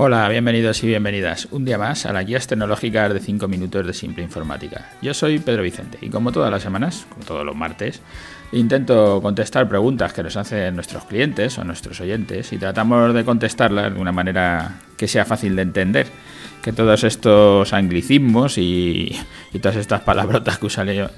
Hola, 0.00 0.28
bienvenidos 0.28 0.84
y 0.84 0.86
bienvenidas 0.86 1.48
un 1.50 1.64
día 1.64 1.76
más 1.76 2.06
a 2.06 2.12
las 2.12 2.24
guías 2.24 2.46
tecnológicas 2.46 3.12
de 3.12 3.18
5 3.18 3.48
minutos 3.48 3.84
de 3.84 3.92
Simple 3.92 4.22
Informática. 4.22 4.92
Yo 5.02 5.12
soy 5.12 5.40
Pedro 5.40 5.64
Vicente 5.64 5.98
y 6.00 6.08
como 6.08 6.30
todas 6.30 6.52
las 6.52 6.62
semanas, 6.62 7.04
como 7.08 7.24
todos 7.24 7.44
los 7.44 7.56
martes, 7.56 8.00
intento 8.52 9.20
contestar 9.20 9.68
preguntas 9.68 10.12
que 10.12 10.22
nos 10.22 10.36
hacen 10.36 10.76
nuestros 10.76 11.02
clientes 11.06 11.58
o 11.58 11.64
nuestros 11.64 12.00
oyentes 12.00 12.52
y 12.52 12.58
tratamos 12.58 13.12
de 13.12 13.24
contestarlas 13.24 13.92
de 13.92 14.00
una 14.00 14.12
manera 14.12 14.78
que 14.96 15.08
sea 15.08 15.24
fácil 15.24 15.56
de 15.56 15.62
entender. 15.62 16.06
Que 16.62 16.72
todos 16.72 17.02
estos 17.02 17.72
anglicismos 17.72 18.56
y, 18.56 19.16
todas 19.60 19.78
estas 19.78 20.02
palabrotas 20.02 20.58
que, 20.58 20.66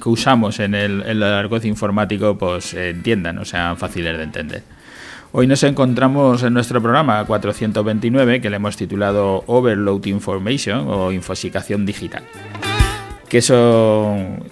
usamos 0.07 0.59
en 0.59 0.75
el, 0.75 1.03
en 1.03 1.67
informático 1.67 2.39
pues 2.39 2.73
entiendan 2.73 3.37
o 3.37 3.45
sean 3.45 3.77
fáciles 3.77 4.17
de 4.17 4.23
entender. 4.23 4.63
Hoy 5.33 5.47
nos 5.47 5.63
encontramos 5.63 6.43
en 6.43 6.53
nuestro 6.55 6.83
programa 6.83 7.25
429 7.25 8.41
que 8.41 8.51
le 8.51 8.57
hemos 8.57 8.77
titulado 8.77 9.45
Overload 9.47 10.05
Information 10.07 10.89
o 10.89 11.13
infosicación 11.13 11.87
digital. 11.87 12.25
¿Qué 13.29 13.41
son 13.41 14.43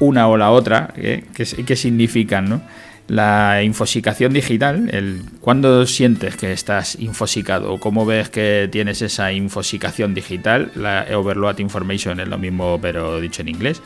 una 0.00 0.26
o 0.26 0.36
la 0.36 0.50
otra? 0.50 0.92
¿eh? 0.96 1.22
¿Qué, 1.32 1.76
significan? 1.76 2.48
¿no? 2.48 2.62
La 3.06 3.62
infosicación 3.62 4.32
digital, 4.32 4.90
el, 4.92 5.22
¿cuándo 5.40 5.86
sientes 5.86 6.36
que 6.36 6.50
estás 6.50 6.96
infosicado 6.98 7.78
cómo 7.78 8.04
ves 8.04 8.28
que 8.28 8.68
tienes 8.72 9.02
esa 9.02 9.30
infosicación 9.32 10.14
digital? 10.14 10.72
La 10.74 11.06
Overload 11.14 11.60
Information 11.60 12.18
es 12.18 12.26
lo 12.26 12.38
mismo 12.38 12.80
pero 12.82 13.20
dicho 13.20 13.42
en 13.42 13.50
inglés. 13.50 13.80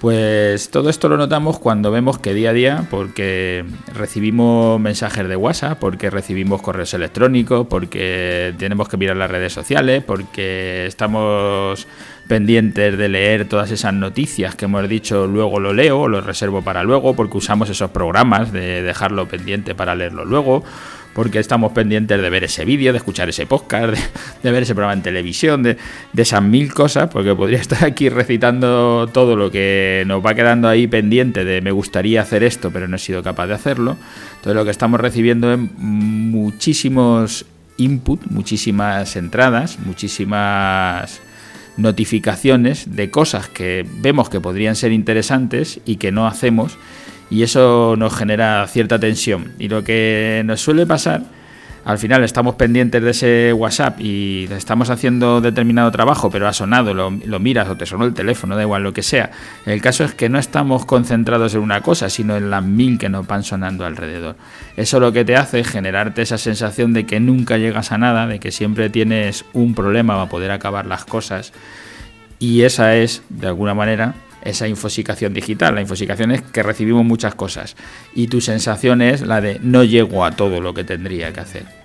Pues 0.00 0.70
todo 0.70 0.88
esto 0.88 1.10
lo 1.10 1.18
notamos 1.18 1.58
cuando 1.58 1.90
vemos 1.90 2.18
que 2.18 2.32
día 2.32 2.50
a 2.50 2.52
día, 2.54 2.86
porque 2.90 3.66
recibimos 3.94 4.80
mensajes 4.80 5.28
de 5.28 5.36
WhatsApp, 5.36 5.78
porque 5.78 6.08
recibimos 6.08 6.62
correos 6.62 6.94
electrónicos, 6.94 7.66
porque 7.66 8.54
tenemos 8.56 8.88
que 8.88 8.96
mirar 8.96 9.18
las 9.18 9.30
redes 9.30 9.52
sociales, 9.52 10.02
porque 10.02 10.86
estamos 10.86 11.86
pendientes 12.28 12.96
de 12.96 13.08
leer 13.10 13.46
todas 13.46 13.70
esas 13.72 13.92
noticias 13.92 14.54
que 14.54 14.64
hemos 14.64 14.88
dicho, 14.88 15.26
luego 15.26 15.60
lo 15.60 15.74
leo 15.74 16.08
lo 16.08 16.22
reservo 16.22 16.62
para 16.62 16.82
luego, 16.82 17.14
porque 17.14 17.36
usamos 17.36 17.68
esos 17.68 17.90
programas 17.90 18.52
de 18.52 18.80
dejarlo 18.82 19.28
pendiente 19.28 19.74
para 19.74 19.94
leerlo 19.94 20.24
luego 20.24 20.64
porque 21.14 21.38
estamos 21.38 21.72
pendientes 21.72 22.20
de 22.20 22.30
ver 22.30 22.44
ese 22.44 22.64
vídeo, 22.64 22.92
de 22.92 22.98
escuchar 22.98 23.28
ese 23.28 23.46
podcast, 23.46 23.94
de, 24.42 24.50
ver 24.50 24.62
ese 24.62 24.74
programa 24.74 24.92
en 24.92 25.02
televisión, 25.02 25.62
de, 25.62 25.76
esas 26.16 26.42
mil 26.42 26.72
cosas, 26.72 27.10
porque 27.10 27.34
podría 27.34 27.58
estar 27.60 27.84
aquí 27.84 28.08
recitando 28.08 29.08
todo 29.12 29.36
lo 29.36 29.50
que 29.50 30.04
nos 30.06 30.24
va 30.24 30.34
quedando 30.34 30.68
ahí 30.68 30.86
pendiente 30.86 31.44
de 31.44 31.60
me 31.60 31.72
gustaría 31.72 32.22
hacer 32.22 32.42
esto, 32.42 32.70
pero 32.70 32.88
no 32.88 32.96
he 32.96 32.98
sido 32.98 33.22
capaz 33.22 33.46
de 33.48 33.54
hacerlo. 33.54 33.96
Entonces 34.36 34.54
lo 34.54 34.64
que 34.64 34.70
estamos 34.70 35.00
recibiendo 35.00 35.52
es 35.52 35.58
muchísimos 35.78 37.46
input, 37.76 38.26
muchísimas 38.26 39.16
entradas, 39.16 39.78
muchísimas 39.84 41.20
notificaciones 41.76 42.94
de 42.94 43.10
cosas 43.10 43.48
que 43.48 43.86
vemos 43.98 44.28
que 44.28 44.40
podrían 44.40 44.76
ser 44.76 44.92
interesantes 44.92 45.80
y 45.84 45.96
que 45.96 46.12
no 46.12 46.26
hacemos 46.26 46.76
y 47.30 47.44
eso 47.44 47.94
nos 47.96 48.14
genera 48.14 48.66
cierta 48.66 48.98
tensión. 48.98 49.52
Y 49.58 49.68
lo 49.68 49.84
que 49.84 50.42
nos 50.44 50.60
suele 50.60 50.84
pasar, 50.84 51.22
al 51.84 51.98
final 51.98 52.24
estamos 52.24 52.56
pendientes 52.56 53.02
de 53.02 53.10
ese 53.10 53.52
WhatsApp 53.52 54.00
y 54.00 54.48
estamos 54.50 54.90
haciendo 54.90 55.40
determinado 55.40 55.90
trabajo, 55.90 56.28
pero 56.28 56.46
ha 56.46 56.52
sonado, 56.52 56.92
lo, 56.92 57.10
miras 57.38 57.68
o 57.68 57.76
te 57.76 57.86
sonó 57.86 58.04
el 58.04 58.12
teléfono, 58.12 58.56
da 58.56 58.62
igual 58.62 58.82
lo 58.82 58.92
que 58.92 59.02
sea. 59.02 59.30
El 59.64 59.80
caso 59.80 60.04
es 60.04 60.12
que 60.12 60.28
no 60.28 60.38
estamos 60.38 60.84
concentrados 60.84 61.54
en 61.54 61.60
una 61.60 61.80
cosa, 61.80 62.10
sino 62.10 62.36
en 62.36 62.50
las 62.50 62.64
mil 62.64 62.98
que 62.98 63.08
nos 63.08 63.26
van 63.26 63.44
sonando 63.44 63.86
alrededor. 63.86 64.36
Eso 64.76 65.00
lo 65.00 65.12
que 65.12 65.24
te 65.24 65.36
hace 65.36 65.60
es 65.60 65.68
generarte 65.68 66.22
esa 66.22 66.36
sensación 66.36 66.92
de 66.92 67.06
que 67.06 67.20
nunca 67.20 67.56
llegas 67.56 67.92
a 67.92 67.98
nada, 67.98 68.26
de 68.26 68.40
que 68.40 68.50
siempre 68.50 68.90
tienes 68.90 69.44
un 69.52 69.74
problema 69.74 70.14
para 70.14 70.28
poder 70.28 70.50
acabar 70.50 70.84
las 70.84 71.04
cosas. 71.04 71.52
Y 72.38 72.62
esa 72.62 72.96
es, 72.96 73.22
de 73.28 73.46
alguna 73.46 73.74
manera, 73.74 74.14
esa 74.42 74.68
infosicación 74.68 75.34
digital. 75.34 75.74
La 75.74 75.80
infosicación 75.80 76.30
es 76.30 76.42
que 76.42 76.62
recibimos 76.62 77.04
muchas 77.04 77.34
cosas 77.34 77.76
y 78.14 78.28
tu 78.28 78.40
sensación 78.40 79.02
es 79.02 79.22
la 79.22 79.40
de 79.40 79.58
no 79.62 79.84
llego 79.84 80.24
a 80.24 80.32
todo 80.32 80.60
lo 80.60 80.74
que 80.74 80.84
tendría 80.84 81.32
que 81.32 81.40
hacer. 81.40 81.80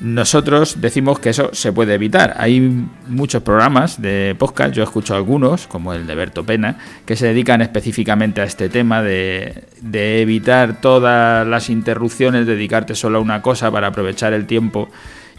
Nosotros 0.00 0.80
decimos 0.80 1.18
que 1.18 1.30
eso 1.30 1.50
se 1.52 1.72
puede 1.72 1.94
evitar. 1.94 2.34
Hay 2.38 2.60
muchos 3.08 3.42
programas 3.42 4.00
de 4.00 4.34
podcast, 4.38 4.72
yo 4.74 4.82
escucho 4.82 5.14
algunos, 5.14 5.66
como 5.66 5.92
el 5.92 6.06
de 6.06 6.14
Berto 6.14 6.44
Pena, 6.44 6.78
que 7.04 7.14
se 7.14 7.26
dedican 7.26 7.60
específicamente 7.60 8.40
a 8.40 8.44
este 8.44 8.68
tema 8.68 9.02
de, 9.02 9.64
de 9.80 10.22
evitar 10.22 10.80
todas 10.80 11.46
las 11.46 11.68
interrupciones, 11.68 12.46
dedicarte 12.46 12.94
solo 12.94 13.18
a 13.18 13.20
una 13.20 13.42
cosa 13.42 13.70
para 13.70 13.88
aprovechar 13.88 14.32
el 14.32 14.46
tiempo 14.46 14.88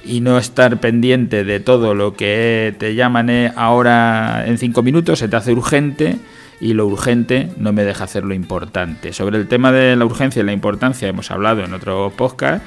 y 0.05 0.21
no 0.21 0.37
estar 0.37 0.79
pendiente 0.79 1.43
de 1.43 1.59
todo 1.59 1.95
lo 1.95 2.13
que 2.13 2.75
te 2.77 2.95
llaman 2.95 3.29
eh, 3.29 3.51
ahora 3.55 4.45
en 4.45 4.57
cinco 4.57 4.83
minutos, 4.83 5.19
se 5.19 5.27
te 5.27 5.35
hace 5.35 5.53
urgente 5.53 6.17
y 6.59 6.73
lo 6.73 6.85
urgente 6.87 7.49
no 7.57 7.73
me 7.73 7.83
deja 7.83 8.03
hacer 8.03 8.23
lo 8.25 8.33
importante. 8.33 9.13
Sobre 9.13 9.37
el 9.37 9.47
tema 9.47 9.71
de 9.71 9.95
la 9.95 10.05
urgencia 10.05 10.41
y 10.41 10.45
la 10.45 10.53
importancia 10.53 11.07
hemos 11.07 11.31
hablado 11.31 11.63
en 11.63 11.73
otro 11.73 12.11
podcast. 12.15 12.63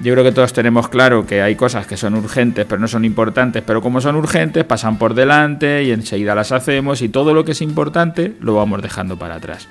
Yo 0.00 0.12
creo 0.12 0.24
que 0.24 0.32
todos 0.32 0.52
tenemos 0.52 0.88
claro 0.88 1.24
que 1.24 1.40
hay 1.40 1.54
cosas 1.54 1.86
que 1.86 1.96
son 1.96 2.14
urgentes 2.16 2.66
pero 2.68 2.80
no 2.80 2.88
son 2.88 3.04
importantes, 3.04 3.62
pero 3.64 3.80
como 3.80 4.00
son 4.00 4.16
urgentes 4.16 4.64
pasan 4.64 4.98
por 4.98 5.14
delante 5.14 5.84
y 5.84 5.92
enseguida 5.92 6.34
las 6.34 6.52
hacemos 6.52 7.00
y 7.00 7.08
todo 7.08 7.32
lo 7.32 7.44
que 7.44 7.52
es 7.52 7.62
importante 7.62 8.32
lo 8.40 8.54
vamos 8.54 8.82
dejando 8.82 9.18
para 9.18 9.36
atrás. 9.36 9.68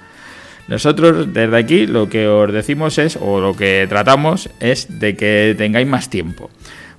Nosotros 0.69 1.33
desde 1.33 1.57
aquí 1.57 1.87
lo 1.87 2.07
que 2.07 2.27
os 2.27 2.53
decimos 2.53 2.97
es, 2.97 3.17
o 3.19 3.41
lo 3.41 3.53
que 3.53 3.85
tratamos 3.89 4.49
es 4.61 4.99
de 4.99 5.17
que 5.17 5.55
tengáis 5.57 5.87
más 5.87 6.09
tiempo 6.09 6.49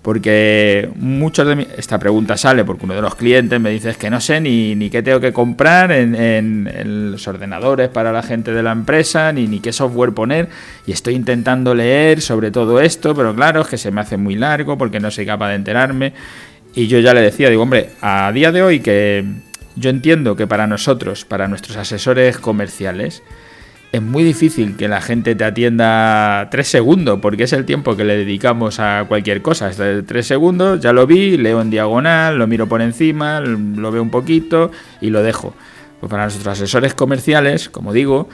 porque 0.05 0.91
muchos 0.97 1.47
de 1.47 1.67
esta 1.79 1.99
pregunta 1.99 2.37
sale 2.37 2.63
porque 2.63 2.85
uno 2.85 2.93
de 2.93 3.01
los 3.01 3.15
clientes 3.15 3.59
me 3.59 3.71
dice 3.71 3.95
que 3.95 4.11
no 4.11 4.21
sé 4.21 4.39
ni, 4.39 4.75
ni 4.75 4.91
qué 4.91 5.03
tengo 5.03 5.19
que 5.19 5.33
comprar 5.33 5.91
en, 5.93 7.11
los 7.11 7.27
ordenadores 7.27 7.89
para 7.89 8.13
la 8.13 8.23
gente 8.23 8.53
de 8.53 8.63
la 8.63 8.73
empresa, 8.73 9.33
ni, 9.33 9.47
ni 9.47 9.61
qué 9.61 9.73
software 9.73 10.13
poner, 10.13 10.51
y 10.87 10.93
estoy 10.93 11.15
intentando 11.15 11.75
leer 11.75 12.21
sobre 12.21 12.51
todo 12.51 12.83
esto, 12.83 13.15
pero 13.15 13.35
claro, 13.35 13.63
es 13.63 13.69
que 13.69 13.79
se 13.79 13.91
me 13.91 14.03
hace 14.03 14.19
muy 14.19 14.35
largo 14.35 14.77
porque 14.77 15.01
no 15.01 15.11
soy 15.11 15.25
capaz 15.25 15.49
de 15.49 15.55
enterarme. 15.55 16.13
Y 16.75 16.87
yo 16.87 16.99
ya 16.99 17.15
le 17.15 17.23
decía, 17.23 17.49
digo, 17.49 17.63
hombre, 17.63 17.89
a 18.03 18.31
día 18.31 18.53
de 18.53 18.63
hoy 18.63 18.81
que 18.81 19.25
yo 19.75 19.89
entiendo 19.89 20.37
que 20.37 20.47
para 20.47 20.67
nosotros, 20.67 21.25
para 21.25 21.49
nuestros 21.49 21.79
asesores 21.79 22.37
comerciales, 22.37 23.23
es 23.95 24.03
muy 24.03 24.25
difícil 24.25 24.77
que 24.77 24.89
la 24.89 25.01
gente 25.01 25.37
te 25.37 25.45
atienda 25.45 26.49
tres 26.51 26.67
segundos, 26.67 27.21
porque 27.23 27.45
es 27.45 27.53
el 27.53 27.65
tiempo 27.65 27.97
que 27.97 28.03
le 28.03 28.17
dedicamos 28.17 28.81
a 28.81 29.05
cualquier 29.07 29.41
cosa. 29.41 29.71
Tres 30.05 30.27
segundos, 30.27 30.81
ya 30.81 30.93
lo 30.93 31.07
vi, 31.07 31.37
leo 31.37 31.61
en 31.61 31.71
diagonal, 31.71 32.37
lo 32.37 32.49
miro 32.49 32.67
por 32.67 32.83
encima, 32.83 33.39
lo 33.39 33.93
veo 33.93 34.03
un 34.03 34.11
poquito 34.11 34.73
y 35.01 35.11
lo 35.11 35.23
dejo. 35.23 35.55
Pues 36.01 36.11
para 36.11 36.25
nuestros 36.25 36.45
asesores 36.49 36.93
comerciales, 36.93 37.69
como 37.69 37.93
digo, 37.93 38.29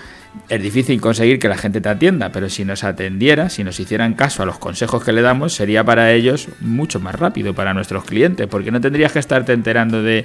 es 0.48 0.62
difícil 0.62 0.98
conseguir 0.98 1.38
que 1.38 1.48
la 1.48 1.59
gente 1.59 1.82
te 1.82 1.91
atienda, 1.91 2.32
pero 2.32 2.48
si 2.48 2.65
nos 2.65 2.82
atendiera, 2.82 3.50
si 3.50 3.62
nos 3.62 3.78
hicieran 3.78 4.15
caso 4.15 4.42
a 4.42 4.47
los 4.47 4.59
consejos 4.59 5.04
que 5.04 5.12
le 5.12 5.21
damos, 5.21 5.53
sería 5.53 5.84
para 5.84 6.10
ellos 6.12 6.48
mucho 6.60 7.00
más 7.00 7.16
rápido, 7.16 7.54
para 7.54 7.75
nuestros 7.75 8.04
clientes, 8.04 8.47
porque 8.47 8.71
no 8.71 8.81
tendrías 8.81 9.12
que 9.12 9.19
estarte 9.19 9.53
enterando 9.53 10.03
de 10.03 10.25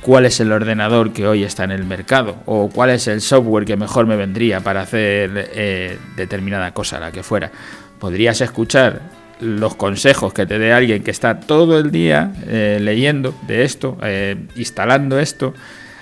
cuál 0.00 0.26
es 0.26 0.40
el 0.40 0.52
ordenador 0.52 1.12
que 1.12 1.26
hoy 1.26 1.44
está 1.44 1.64
en 1.64 1.70
el 1.70 1.84
mercado 1.84 2.36
o 2.46 2.68
cuál 2.68 2.90
es 2.90 3.08
el 3.08 3.20
software 3.20 3.64
que 3.64 3.76
mejor 3.76 4.06
me 4.06 4.16
vendría 4.16 4.60
para 4.60 4.82
hacer 4.82 5.50
eh, 5.54 5.98
determinada 6.16 6.72
cosa, 6.72 7.00
la 7.00 7.12
que 7.12 7.22
fuera. 7.22 7.50
Podrías 7.98 8.40
escuchar 8.40 9.02
los 9.40 9.74
consejos 9.74 10.32
que 10.32 10.46
te 10.46 10.58
dé 10.58 10.72
alguien 10.72 11.02
que 11.02 11.10
está 11.10 11.40
todo 11.40 11.78
el 11.78 11.90
día 11.90 12.32
eh, 12.46 12.78
leyendo 12.80 13.34
de 13.46 13.64
esto, 13.64 13.98
eh, 14.02 14.36
instalando 14.56 15.18
esto, 15.18 15.54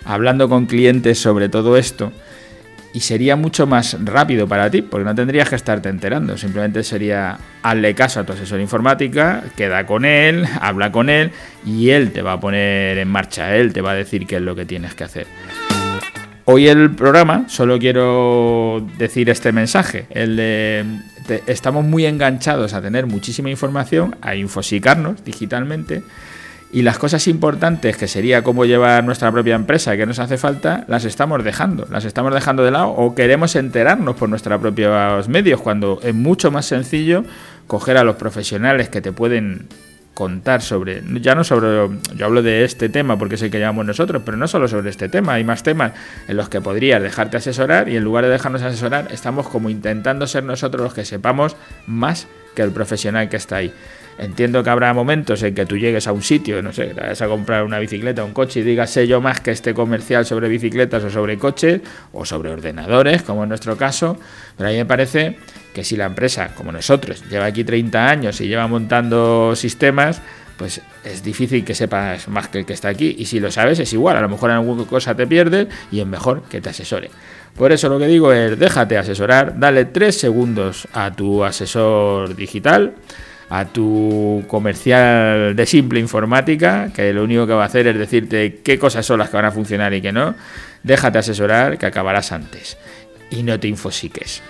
hablando 0.04 0.48
con 0.48 0.66
clientes 0.66 1.18
sobre 1.18 1.48
todo 1.48 1.76
esto 1.76 2.12
y 2.94 3.00
sería 3.00 3.34
mucho 3.34 3.66
más 3.66 3.96
rápido 4.04 4.46
para 4.46 4.70
ti, 4.70 4.80
porque 4.80 5.04
no 5.04 5.14
tendrías 5.16 5.48
que 5.48 5.56
estarte 5.56 5.88
enterando. 5.88 6.38
Simplemente 6.38 6.84
sería 6.84 7.36
hazle 7.62 7.92
caso 7.92 8.20
a 8.20 8.24
tu 8.24 8.32
asesor 8.32 8.60
informática, 8.60 9.42
queda 9.56 9.84
con 9.84 10.04
él, 10.04 10.46
habla 10.60 10.92
con 10.92 11.10
él 11.10 11.32
y 11.66 11.90
él 11.90 12.12
te 12.12 12.22
va 12.22 12.34
a 12.34 12.40
poner 12.40 12.96
en 12.98 13.08
marcha, 13.08 13.54
él 13.56 13.72
te 13.72 13.80
va 13.80 13.90
a 13.90 13.94
decir 13.94 14.26
qué 14.26 14.36
es 14.36 14.42
lo 14.42 14.54
que 14.54 14.64
tienes 14.64 14.94
que 14.94 15.04
hacer. 15.04 15.26
Hoy 16.44 16.68
el 16.68 16.94
programa 16.94 17.46
solo 17.48 17.78
quiero 17.78 18.86
decir 18.96 19.28
este 19.28 19.50
mensaje, 19.50 20.06
el 20.10 20.36
de 20.36 20.84
estamos 21.46 21.84
muy 21.84 22.06
enganchados 22.06 22.74
a 22.74 22.82
tener 22.82 23.06
muchísima 23.06 23.50
información, 23.50 24.14
a 24.20 24.36
infosicarnos 24.36 25.24
digitalmente 25.24 26.02
y 26.74 26.82
las 26.82 26.98
cosas 26.98 27.28
importantes, 27.28 27.96
que 27.96 28.08
sería 28.08 28.42
cómo 28.42 28.64
llevar 28.64 29.04
nuestra 29.04 29.30
propia 29.30 29.54
empresa, 29.54 29.96
que 29.96 30.06
nos 30.06 30.18
hace 30.18 30.38
falta, 30.38 30.84
las 30.88 31.04
estamos 31.04 31.44
dejando. 31.44 31.86
Las 31.88 32.04
estamos 32.04 32.34
dejando 32.34 32.64
de 32.64 32.72
lado 32.72 32.88
o 32.88 33.14
queremos 33.14 33.54
enterarnos 33.54 34.16
por 34.16 34.28
nuestros 34.28 34.60
propios 34.60 35.28
medios, 35.28 35.60
cuando 35.60 36.00
es 36.02 36.12
mucho 36.12 36.50
más 36.50 36.66
sencillo 36.66 37.24
coger 37.68 37.96
a 37.96 38.02
los 38.02 38.16
profesionales 38.16 38.88
que 38.88 39.00
te 39.00 39.12
pueden 39.12 39.68
contar 40.14 40.62
sobre, 40.62 41.00
ya 41.20 41.36
no 41.36 41.44
sobre, 41.44 41.96
yo 42.16 42.26
hablo 42.26 42.42
de 42.42 42.64
este 42.64 42.88
tema 42.88 43.16
porque 43.16 43.36
es 43.36 43.42
el 43.42 43.52
que 43.52 43.60
llamamos 43.60 43.86
nosotros, 43.86 44.22
pero 44.24 44.36
no 44.36 44.48
solo 44.48 44.66
sobre 44.66 44.90
este 44.90 45.08
tema, 45.08 45.34
hay 45.34 45.44
más 45.44 45.62
temas 45.62 45.92
en 46.26 46.36
los 46.36 46.48
que 46.48 46.60
podrías 46.60 47.00
dejarte 47.00 47.36
asesorar 47.36 47.88
y 47.88 47.96
en 47.96 48.02
lugar 48.02 48.24
de 48.24 48.30
dejarnos 48.30 48.62
asesorar 48.62 49.12
estamos 49.12 49.48
como 49.48 49.70
intentando 49.70 50.26
ser 50.26 50.42
nosotros 50.42 50.82
los 50.82 50.94
que 50.94 51.04
sepamos 51.04 51.56
más 51.86 52.26
que 52.54 52.62
el 52.62 52.70
profesional 52.70 53.28
que 53.28 53.36
está 53.36 53.56
ahí. 53.56 53.72
Entiendo 54.16 54.62
que 54.62 54.70
habrá 54.70 54.94
momentos 54.94 55.42
en 55.42 55.54
que 55.54 55.66
tú 55.66 55.76
llegues 55.76 56.06
a 56.06 56.12
un 56.12 56.22
sitio, 56.22 56.62
no 56.62 56.72
sé, 56.72 56.92
vas 56.94 57.20
a 57.20 57.26
comprar 57.26 57.64
una 57.64 57.80
bicicleta 57.80 58.22
un 58.22 58.32
coche 58.32 58.60
y 58.60 58.62
digas 58.62 58.90
sé 58.90 59.08
yo 59.08 59.20
más 59.20 59.40
que 59.40 59.50
este 59.50 59.74
comercial 59.74 60.24
sobre 60.24 60.48
bicicletas 60.48 61.02
o 61.02 61.10
sobre 61.10 61.36
coches 61.36 61.80
o 62.12 62.24
sobre 62.24 62.50
ordenadores, 62.50 63.22
como 63.22 63.42
en 63.42 63.48
nuestro 63.48 63.76
caso, 63.76 64.16
pero 64.56 64.68
a 64.68 64.72
mí 64.72 64.78
me 64.78 64.86
parece 64.86 65.36
que 65.74 65.82
si 65.82 65.96
la 65.96 66.06
empresa, 66.06 66.54
como 66.54 66.70
nosotros, 66.70 67.24
lleva 67.28 67.46
aquí 67.46 67.64
30 67.64 68.08
años 68.08 68.40
y 68.40 68.46
lleva 68.46 68.68
montando 68.68 69.56
sistemas, 69.56 70.22
pues 70.56 70.80
es 71.04 71.22
difícil 71.22 71.64
que 71.64 71.74
sepas 71.74 72.28
más 72.28 72.48
que 72.48 72.58
el 72.58 72.66
que 72.66 72.72
está 72.72 72.88
aquí. 72.88 73.14
Y 73.18 73.26
si 73.26 73.40
lo 73.40 73.50
sabes, 73.50 73.78
es 73.78 73.92
igual. 73.92 74.16
A 74.16 74.20
lo 74.20 74.28
mejor 74.28 74.50
en 74.50 74.56
alguna 74.56 74.84
cosa 74.84 75.14
te 75.14 75.26
pierdes 75.26 75.68
y 75.90 76.00
es 76.00 76.06
mejor 76.06 76.42
que 76.42 76.60
te 76.60 76.70
asesore. 76.70 77.10
Por 77.56 77.72
eso 77.72 77.88
lo 77.88 77.98
que 77.98 78.06
digo 78.06 78.32
es, 78.32 78.58
déjate 78.58 78.98
asesorar, 78.98 79.58
dale 79.58 79.84
tres 79.84 80.18
segundos 80.18 80.88
a 80.92 81.12
tu 81.12 81.44
asesor 81.44 82.34
digital 82.34 82.94
a 83.50 83.66
tu 83.66 84.42
comercial 84.48 85.54
de 85.54 85.66
simple 85.66 86.00
informática, 86.00 86.90
que 86.94 87.12
lo 87.12 87.24
único 87.24 87.46
que 87.46 87.52
va 87.52 87.62
a 87.62 87.66
hacer 87.66 87.86
es 87.86 87.98
decirte 87.98 88.60
qué 88.64 88.78
cosas 88.78 89.04
son 89.04 89.18
las 89.18 89.30
que 89.30 89.36
van 89.36 89.44
a 89.44 89.52
funcionar 89.52 89.92
y 89.94 90.00
qué 90.00 90.12
no, 90.12 90.34
déjate 90.82 91.18
asesorar 91.18 91.78
que 91.78 91.86
acabarás 91.86 92.32
antes 92.32 92.76
y 93.30 93.42
no 93.42 93.58
te 93.58 93.68
infosiques. 93.68 94.42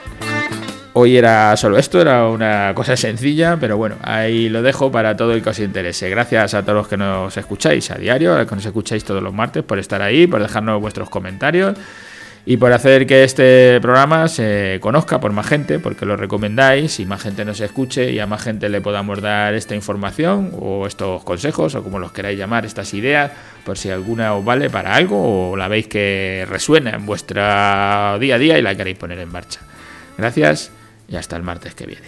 Hoy 0.96 1.16
era 1.16 1.56
solo 1.56 1.76
esto, 1.76 2.00
era 2.00 2.28
una 2.28 2.72
cosa 2.72 2.96
sencilla, 2.96 3.56
pero 3.58 3.76
bueno, 3.76 3.96
ahí 4.02 4.48
lo 4.48 4.62
dejo 4.62 4.92
para 4.92 5.16
todo 5.16 5.32
el 5.32 5.42
que 5.42 5.50
os 5.50 5.58
interese. 5.58 6.08
Gracias 6.08 6.54
a 6.54 6.62
todos 6.62 6.76
los 6.76 6.88
que 6.88 6.96
nos 6.96 7.36
escucháis 7.36 7.90
a 7.90 7.96
diario, 7.96 8.32
a 8.32 8.38
los 8.38 8.48
que 8.48 8.54
nos 8.54 8.64
escucháis 8.64 9.02
todos 9.02 9.20
los 9.20 9.34
martes, 9.34 9.64
por 9.64 9.80
estar 9.80 10.00
ahí, 10.02 10.28
por 10.28 10.40
dejarnos 10.40 10.80
vuestros 10.80 11.10
comentarios 11.10 11.76
y 12.46 12.58
por 12.58 12.72
hacer 12.72 13.08
que 13.08 13.24
este 13.24 13.80
programa 13.80 14.28
se 14.28 14.78
conozca 14.80 15.18
por 15.18 15.32
más 15.32 15.48
gente, 15.48 15.80
porque 15.80 16.06
lo 16.06 16.16
recomendáis 16.16 17.00
y 17.00 17.06
más 17.06 17.22
gente 17.22 17.44
nos 17.44 17.58
escuche 17.58 18.12
y 18.12 18.20
a 18.20 18.28
más 18.28 18.42
gente 18.42 18.68
le 18.68 18.80
podamos 18.80 19.20
dar 19.20 19.54
esta 19.54 19.74
información 19.74 20.52
o 20.60 20.86
estos 20.86 21.24
consejos 21.24 21.74
o 21.74 21.82
como 21.82 21.98
los 21.98 22.12
queráis 22.12 22.38
llamar, 22.38 22.66
estas 22.66 22.94
ideas, 22.94 23.32
por 23.64 23.76
si 23.76 23.90
alguna 23.90 24.32
os 24.34 24.44
vale 24.44 24.70
para 24.70 24.94
algo 24.94 25.50
o 25.50 25.56
la 25.56 25.66
veis 25.66 25.88
que 25.88 26.46
resuena 26.48 26.90
en 26.90 27.04
vuestro 27.04 27.40
día 28.20 28.36
a 28.36 28.38
día 28.38 28.58
y 28.58 28.62
la 28.62 28.76
queréis 28.76 28.96
poner 28.96 29.18
en 29.18 29.32
marcha. 29.32 29.58
Gracias 30.16 30.70
y 31.08 31.16
hasta 31.16 31.36
el 31.36 31.42
martes 31.42 31.74
que 31.74 31.86
viene. 31.86 32.02